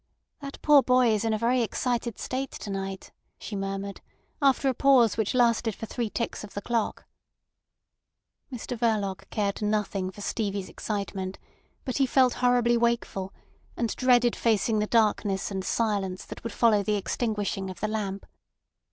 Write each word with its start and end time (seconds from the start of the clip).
"That 0.39 0.59
poor 0.63 0.81
boy 0.81 1.11
is 1.13 1.23
in 1.23 1.31
a 1.31 1.37
very 1.37 1.61
excited 1.61 2.17
state 2.17 2.49
to 2.49 2.71
night," 2.71 3.11
she 3.37 3.55
murmured, 3.55 4.01
after 4.41 4.67
a 4.67 4.73
pause 4.73 5.15
which 5.15 5.35
lasted 5.35 5.75
for 5.75 5.85
three 5.85 6.09
ticks 6.09 6.43
of 6.43 6.55
the 6.55 6.61
clock. 6.63 7.05
Mr 8.51 8.75
Verloc 8.75 9.29
cared 9.29 9.61
nothing 9.61 10.09
for 10.09 10.21
Stevie's 10.21 10.69
excitement, 10.69 11.37
but 11.85 11.97
he 11.97 12.07
felt 12.07 12.33
horribly 12.41 12.77
wakeful, 12.77 13.31
and 13.77 13.95
dreaded 13.95 14.35
facing 14.35 14.79
the 14.79 14.87
darkness 14.87 15.51
and 15.51 15.63
silence 15.63 16.25
that 16.25 16.43
would 16.43 16.51
follow 16.53 16.81
the 16.81 16.95
extinguishing 16.95 17.69
of 17.69 17.79
the 17.79 17.87
lamp. 17.87 18.25